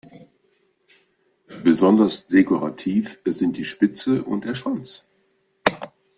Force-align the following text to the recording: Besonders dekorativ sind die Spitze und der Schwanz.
Besonders 1.63 2.25
dekorativ 2.25 3.19
sind 3.23 3.57
die 3.57 3.63
Spitze 3.65 4.23
und 4.23 4.45
der 4.45 4.55
Schwanz. 4.55 5.05